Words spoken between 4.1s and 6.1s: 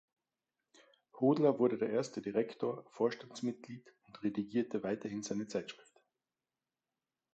redigierte weiterhin seine Zeitschrift.